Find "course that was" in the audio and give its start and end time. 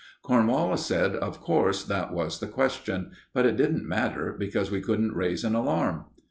1.41-2.39